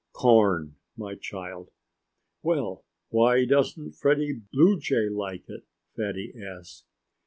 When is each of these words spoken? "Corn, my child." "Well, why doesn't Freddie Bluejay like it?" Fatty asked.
"Corn, 0.13 0.77
my 0.97 1.13
child." 1.13 1.69
"Well, 2.41 2.83
why 3.09 3.45
doesn't 3.45 3.91
Freddie 3.91 4.33
Bluejay 4.51 5.09
like 5.11 5.47
it?" 5.47 5.63
Fatty 5.95 6.33
asked. 6.43 6.87